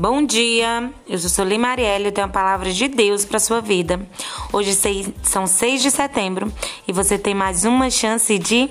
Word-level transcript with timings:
Bom 0.00 0.24
dia, 0.24 0.90
eu 1.06 1.18
sou 1.18 1.28
Soli 1.28 1.58
Marielle 1.58 2.08
e 2.08 2.10
tenho 2.10 2.26
a 2.26 2.30
palavra 2.30 2.72
de 2.72 2.88
Deus 2.88 3.26
para 3.26 3.38
sua 3.38 3.60
vida. 3.60 4.00
Hoje 4.50 4.72
são 5.22 5.46
6 5.46 5.82
de 5.82 5.90
setembro 5.90 6.50
e 6.88 6.92
você 6.92 7.18
tem 7.18 7.34
mais 7.34 7.66
uma 7.66 7.90
chance 7.90 8.38
de 8.38 8.70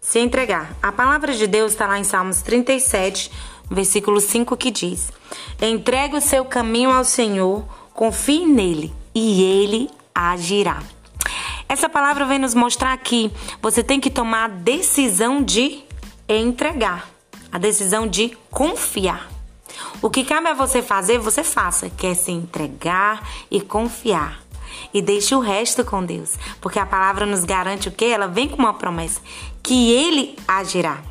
se 0.00 0.18
entregar. 0.18 0.76
A 0.82 0.90
palavra 0.90 1.32
de 1.34 1.46
Deus 1.46 1.70
está 1.70 1.86
lá 1.86 2.00
em 2.00 2.02
Salmos 2.02 2.42
37, 2.42 3.30
versículo 3.70 4.20
5, 4.20 4.56
que 4.56 4.72
diz: 4.72 5.12
Entregue 5.62 6.16
o 6.16 6.20
seu 6.20 6.44
caminho 6.44 6.90
ao 6.90 7.04
Senhor, 7.04 7.64
confie 7.94 8.44
nele 8.44 8.92
e 9.14 9.44
ele 9.44 9.88
agirá. 10.12 10.82
Essa 11.68 11.88
palavra 11.88 12.24
vem 12.24 12.40
nos 12.40 12.54
mostrar 12.54 12.96
que 12.96 13.30
você 13.62 13.84
tem 13.84 14.00
que 14.00 14.10
tomar 14.10 14.46
a 14.46 14.48
decisão 14.48 15.44
de 15.44 15.84
entregar, 16.28 17.08
a 17.52 17.58
decisão 17.58 18.04
de 18.04 18.36
confiar. 18.50 19.35
O 20.00 20.10
que 20.10 20.24
cabe 20.24 20.48
a 20.48 20.54
você 20.54 20.82
fazer, 20.82 21.18
você 21.18 21.42
faça, 21.42 21.90
que 21.90 22.06
é 22.06 22.14
se 22.14 22.32
entregar 22.32 23.26
e 23.50 23.60
confiar. 23.60 24.40
E 24.92 25.00
deixe 25.00 25.34
o 25.34 25.40
resto 25.40 25.84
com 25.84 26.04
Deus, 26.04 26.34
porque 26.60 26.78
a 26.78 26.86
palavra 26.86 27.26
nos 27.26 27.44
garante 27.44 27.88
o 27.88 27.92
que? 27.92 28.04
Ela 28.04 28.26
vem 28.26 28.48
com 28.48 28.56
uma 28.56 28.74
promessa 28.74 29.20
que 29.62 29.92
ele 29.92 30.36
agirá. 30.46 31.02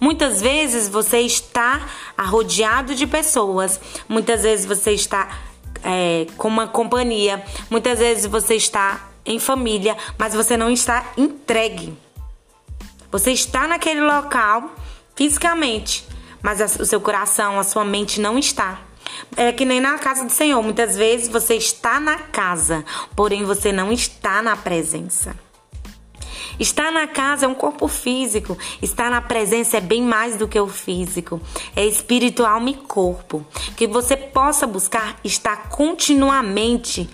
Muitas 0.00 0.40
vezes 0.40 0.88
você 0.88 1.20
está 1.20 1.80
rodeado 2.18 2.94
de 2.94 3.06
pessoas, 3.06 3.80
muitas 4.08 4.42
vezes 4.42 4.66
você 4.66 4.92
está 4.92 5.28
é, 5.82 6.26
com 6.36 6.48
uma 6.48 6.66
companhia, 6.66 7.42
muitas 7.70 7.98
vezes 7.98 8.26
você 8.26 8.54
está 8.54 9.08
em 9.24 9.38
família, 9.38 9.96
mas 10.18 10.34
você 10.34 10.56
não 10.56 10.70
está 10.70 11.12
entregue. 11.16 11.96
Você 13.10 13.32
está 13.32 13.66
naquele 13.66 14.00
local 14.00 14.70
fisicamente, 15.14 16.04
mas 16.44 16.78
o 16.78 16.84
seu 16.84 17.00
coração, 17.00 17.58
a 17.58 17.64
sua 17.64 17.86
mente 17.86 18.20
não 18.20 18.38
está. 18.38 18.78
É 19.34 19.50
que 19.50 19.64
nem 19.64 19.80
na 19.80 19.96
casa 19.96 20.24
do 20.24 20.30
Senhor. 20.30 20.62
Muitas 20.62 20.94
vezes 20.94 21.26
você 21.26 21.54
está 21.54 21.98
na 21.98 22.18
casa, 22.18 22.84
porém 23.16 23.44
você 23.44 23.72
não 23.72 23.90
está 23.90 24.42
na 24.42 24.54
presença. 24.54 25.34
Estar 26.60 26.92
na 26.92 27.06
casa 27.06 27.46
é 27.46 27.48
um 27.48 27.54
corpo 27.54 27.88
físico, 27.88 28.58
estar 28.82 29.10
na 29.10 29.22
presença 29.22 29.78
é 29.78 29.80
bem 29.80 30.02
mais 30.02 30.36
do 30.36 30.46
que 30.46 30.60
o 30.60 30.68
físico, 30.68 31.40
é 31.74 31.84
espírito, 31.84 32.44
alma 32.44 32.70
e 32.70 32.74
corpo. 32.74 33.44
Que 33.74 33.86
você 33.86 34.14
possa 34.14 34.66
buscar 34.66 35.18
estar 35.24 35.70
continuamente 35.70 37.08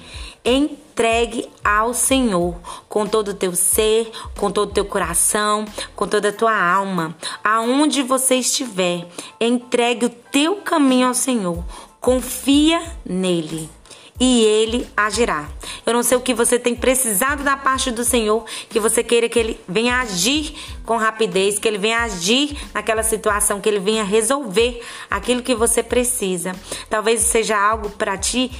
entregue 0.90 1.48
ao 1.64 1.94
Senhor, 1.94 2.56
com 2.88 3.06
todo 3.06 3.28
o 3.28 3.34
teu 3.34 3.54
ser, 3.54 4.10
com 4.36 4.50
todo 4.50 4.70
o 4.70 4.72
teu 4.72 4.84
coração, 4.84 5.64
com 5.94 6.06
toda 6.06 6.30
a 6.30 6.32
tua 6.32 6.60
alma. 6.60 7.16
Aonde 7.44 8.02
você 8.02 8.34
estiver, 8.34 9.06
entregue 9.40 10.06
o 10.06 10.10
teu 10.10 10.56
caminho 10.56 11.06
ao 11.08 11.14
Senhor. 11.14 11.64
Confia 12.00 12.82
nele 13.04 13.70
e 14.18 14.44
ele 14.44 14.86
agirá. 14.96 15.48
Eu 15.86 15.94
não 15.94 16.02
sei 16.02 16.18
o 16.18 16.20
que 16.20 16.34
você 16.34 16.58
tem 16.58 16.74
precisado 16.74 17.42
da 17.42 17.56
parte 17.56 17.90
do 17.90 18.04
Senhor, 18.04 18.44
que 18.68 18.78
você 18.78 19.02
queira 19.02 19.28
que 19.28 19.38
ele 19.38 19.60
venha 19.66 20.00
agir 20.00 20.54
com 20.84 20.96
rapidez, 20.96 21.58
que 21.58 21.66
ele 21.66 21.78
venha 21.78 22.00
agir 22.00 22.56
naquela 22.74 23.02
situação, 23.02 23.60
que 23.60 23.68
ele 23.68 23.78
venha 23.78 24.04
resolver 24.04 24.82
aquilo 25.10 25.42
que 25.42 25.54
você 25.54 25.82
precisa. 25.82 26.52
Talvez 26.90 27.20
seja 27.20 27.56
algo 27.56 27.88
para 27.90 28.18
ti 28.18 28.50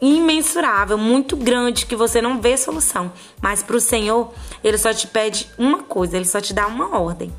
imensurável, 0.00 0.98
muito 0.98 1.36
grande 1.36 1.86
que 1.86 1.96
você 1.96 2.20
não 2.20 2.40
vê 2.40 2.56
solução, 2.56 3.12
mas 3.40 3.62
para 3.62 3.76
o 3.76 3.80
Senhor, 3.80 4.32
ele 4.62 4.78
só 4.78 4.92
te 4.92 5.06
pede 5.06 5.48
uma 5.56 5.82
coisa, 5.82 6.16
ele 6.16 6.26
só 6.26 6.40
te 6.40 6.52
dá 6.52 6.66
uma 6.66 6.98
ordem. 6.98 7.32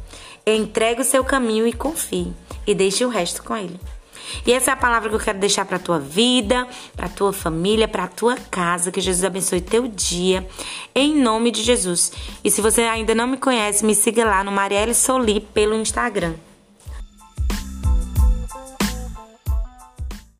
Entregue 0.45 1.01
o 1.01 1.05
seu 1.05 1.23
caminho 1.23 1.67
e 1.67 1.73
confie 1.73 2.33
e 2.65 2.73
deixe 2.73 3.05
o 3.05 3.09
resto 3.09 3.43
com 3.43 3.55
ele. 3.55 3.79
E 4.45 4.53
essa 4.53 4.71
é 4.71 4.73
a 4.73 4.77
palavra 4.77 5.09
que 5.09 5.15
eu 5.15 5.19
quero 5.19 5.39
deixar 5.39 5.65
para 5.65 5.79
tua 5.79 5.99
vida, 5.99 6.67
para 6.95 7.07
tua 7.07 7.31
família, 7.31 7.87
para 7.87 8.07
tua 8.07 8.35
casa. 8.35 8.91
Que 8.91 9.01
Jesus 9.01 9.23
abençoe 9.23 9.61
teu 9.61 9.87
dia, 9.87 10.47
em 10.93 11.15
nome 11.15 11.51
de 11.51 11.63
Jesus. 11.63 12.11
E 12.43 12.51
se 12.51 12.61
você 12.61 12.81
ainda 12.81 13.15
não 13.15 13.27
me 13.27 13.37
conhece, 13.37 13.85
me 13.85 13.95
siga 13.95 14.25
lá 14.25 14.43
no 14.43 14.51
Marielle 14.51 14.93
Soli 14.93 15.39
pelo 15.39 15.75
Instagram. 15.75 16.33